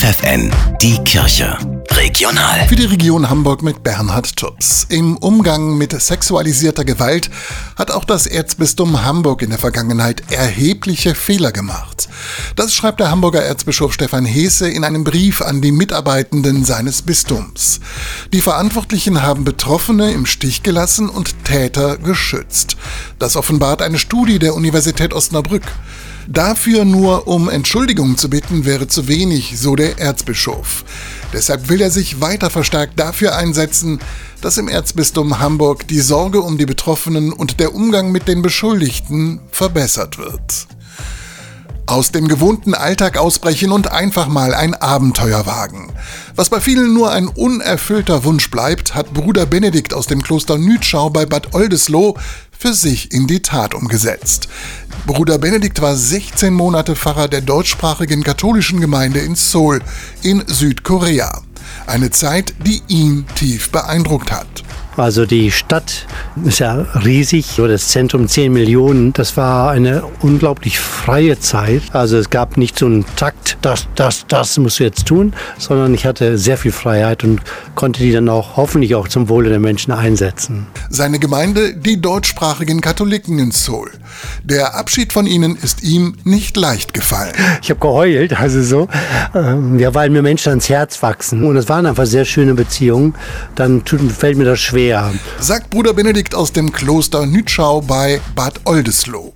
FFN, 0.00 0.50
die 0.80 0.96
Kirche. 1.04 1.58
Regional. 1.90 2.66
Für 2.68 2.74
die 2.74 2.86
Region 2.86 3.28
Hamburg 3.28 3.62
mit 3.62 3.82
Bernhard 3.82 4.34
Tubbs. 4.34 4.86
Im 4.88 5.18
Umgang 5.18 5.76
mit 5.76 5.92
sexualisierter 5.92 6.86
Gewalt 6.86 7.28
hat 7.76 7.90
auch 7.90 8.06
das 8.06 8.26
Erzbistum 8.26 9.04
Hamburg 9.04 9.42
in 9.42 9.50
der 9.50 9.58
Vergangenheit 9.58 10.22
erhebliche 10.30 11.14
Fehler 11.14 11.52
gemacht. 11.52 12.08
Das 12.56 12.72
schreibt 12.72 13.00
der 13.00 13.10
Hamburger 13.10 13.42
Erzbischof 13.42 13.92
Stefan 13.92 14.24
Hese 14.24 14.70
in 14.70 14.84
einem 14.84 15.04
Brief 15.04 15.42
an 15.42 15.60
die 15.60 15.70
Mitarbeitenden 15.70 16.64
seines 16.64 17.02
Bistums. 17.02 17.80
Die 18.32 18.40
Verantwortlichen 18.40 19.20
haben 19.20 19.44
Betroffene 19.44 20.12
im 20.12 20.24
Stich 20.24 20.62
gelassen 20.62 21.10
und 21.10 21.44
Täter 21.44 21.98
geschützt. 21.98 22.78
Das 23.18 23.36
offenbart 23.36 23.82
eine 23.82 23.98
Studie 23.98 24.38
der 24.38 24.54
Universität 24.54 25.12
Osnabrück. 25.12 25.64
Dafür 26.32 26.84
nur 26.84 27.26
um 27.26 27.48
Entschuldigung 27.48 28.16
zu 28.16 28.30
bitten, 28.30 28.64
wäre 28.64 28.86
zu 28.86 29.08
wenig, 29.08 29.58
so 29.58 29.74
der 29.74 29.98
Erzbischof. 29.98 30.84
Deshalb 31.32 31.68
will 31.68 31.80
er 31.80 31.90
sich 31.90 32.20
weiter 32.20 32.50
verstärkt 32.50 33.00
dafür 33.00 33.34
einsetzen, 33.34 33.98
dass 34.40 34.56
im 34.56 34.68
Erzbistum 34.68 35.40
Hamburg 35.40 35.88
die 35.88 35.98
Sorge 35.98 36.40
um 36.40 36.56
die 36.56 36.66
Betroffenen 36.66 37.32
und 37.32 37.58
der 37.58 37.74
Umgang 37.74 38.12
mit 38.12 38.28
den 38.28 38.42
Beschuldigten 38.42 39.40
verbessert 39.50 40.18
wird. 40.18 40.68
Aus 41.90 42.12
dem 42.12 42.28
gewohnten 42.28 42.74
Alltag 42.74 43.18
ausbrechen 43.18 43.72
und 43.72 43.90
einfach 43.90 44.28
mal 44.28 44.54
ein 44.54 44.74
Abenteuer 44.74 45.44
wagen. 45.46 45.92
Was 46.36 46.48
bei 46.48 46.60
vielen 46.60 46.94
nur 46.94 47.10
ein 47.10 47.26
unerfüllter 47.26 48.22
Wunsch 48.22 48.48
bleibt, 48.48 48.94
hat 48.94 49.12
Bruder 49.12 49.44
Benedikt 49.44 49.92
aus 49.92 50.06
dem 50.06 50.22
Kloster 50.22 50.56
Nütschau 50.56 51.10
bei 51.10 51.26
Bad 51.26 51.52
Oldesloe 51.52 52.14
für 52.56 52.74
sich 52.74 53.12
in 53.12 53.26
die 53.26 53.42
Tat 53.42 53.74
umgesetzt. 53.74 54.48
Bruder 55.04 55.38
Benedikt 55.38 55.82
war 55.82 55.96
16 55.96 56.54
Monate 56.54 56.94
Pfarrer 56.94 57.26
der 57.26 57.40
deutschsprachigen 57.40 58.22
katholischen 58.22 58.80
Gemeinde 58.80 59.18
in 59.18 59.34
Seoul 59.34 59.80
in 60.22 60.44
Südkorea. 60.46 61.42
Eine 61.88 62.10
Zeit, 62.10 62.54
die 62.64 62.82
ihn 62.86 63.26
tief 63.34 63.70
beeindruckt 63.70 64.30
hat. 64.30 64.62
Also 64.96 65.26
die 65.26 65.50
Stadt 65.50 66.06
ist 66.44 66.58
ja 66.58 66.86
riesig, 67.04 67.56
das 67.56 67.88
Zentrum 67.88 68.28
10 68.28 68.52
Millionen. 68.52 69.12
Das 69.12 69.36
war 69.36 69.70
eine 69.70 70.02
unglaublich 70.20 70.78
freie 70.78 71.38
Zeit. 71.38 71.82
Also 71.92 72.18
es 72.18 72.30
gab 72.30 72.56
nicht 72.56 72.78
so 72.78 72.86
einen 72.86 73.04
Takt, 73.16 73.58
das, 73.62 73.86
das, 73.94 74.26
das 74.28 74.58
musst 74.58 74.80
du 74.80 74.84
jetzt 74.84 75.06
tun, 75.06 75.32
sondern 75.58 75.94
ich 75.94 76.06
hatte 76.06 76.38
sehr 76.38 76.56
viel 76.56 76.72
Freiheit 76.72 77.24
und 77.24 77.40
konnte 77.74 78.02
die 78.02 78.12
dann 78.12 78.28
auch 78.28 78.56
hoffentlich 78.56 78.94
auch 78.94 79.08
zum 79.08 79.28
Wohle 79.28 79.48
der 79.48 79.60
Menschen 79.60 79.92
einsetzen. 79.92 80.66
Seine 80.88 81.18
Gemeinde, 81.18 81.74
die 81.74 82.00
deutschsprachigen 82.00 82.80
Katholiken 82.80 83.38
in 83.38 83.50
Seoul. 83.50 83.90
Der 84.42 84.74
Abschied 84.74 85.12
von 85.12 85.26
ihnen 85.26 85.56
ist 85.56 85.82
ihm 85.82 86.16
nicht 86.24 86.56
leicht 86.56 86.94
gefallen. 86.94 87.32
Ich 87.62 87.70
habe 87.70 87.80
geheult, 87.80 88.38
also 88.38 88.62
so, 88.62 88.88
ähm, 89.34 89.78
ja, 89.78 89.94
weil 89.94 90.10
mir 90.10 90.22
Menschen 90.22 90.50
ans 90.50 90.68
Herz 90.68 91.02
wachsen. 91.02 91.44
Und 91.44 91.56
es 91.56 91.68
waren 91.68 91.86
einfach 91.86 92.06
sehr 92.06 92.24
schöne 92.24 92.54
Beziehungen. 92.54 93.14
Dann 93.54 93.84
tut, 93.84 94.00
fällt 94.12 94.36
mir 94.36 94.44
das 94.44 94.60
schwer. 94.80 95.12
Sagt 95.38 95.70
Bruder 95.70 95.92
Benedikt 95.92 96.34
aus 96.34 96.52
dem 96.52 96.72
Kloster 96.72 97.26
Nütschau 97.26 97.82
bei 97.82 98.20
Bad 98.34 98.60
Oldesloe. 98.64 99.32